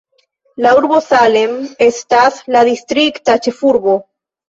La 0.65 0.71
urbo 0.77 1.01
Salem 1.09 1.53
estas 1.89 2.43
la 2.57 2.67
distrikta 2.73 3.41
ĉefurbo. 3.49 4.01